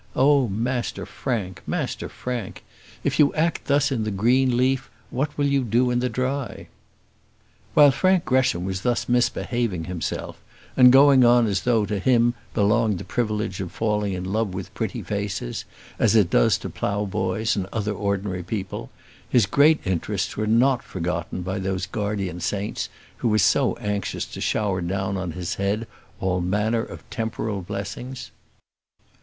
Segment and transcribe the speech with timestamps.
[0.15, 1.61] Oh, Master Frank!
[1.67, 2.63] Master Frank!
[3.03, 6.69] if you act thus in the green leaf, what will you do in the dry?
[7.75, 10.41] While Frank Gresham was thus misbehaving himself,
[10.75, 14.73] and going on as though to him belonged the privilege of falling in love with
[14.73, 15.65] pretty faces,
[15.99, 18.89] as it does to ploughboys and other ordinary people,
[19.29, 24.41] his great interests were not forgotten by those guardian saints who were so anxious to
[24.41, 25.85] shower down on his head
[26.19, 28.31] all manner of temporal blessings.